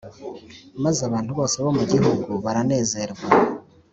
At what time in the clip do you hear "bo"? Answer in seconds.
1.63-1.71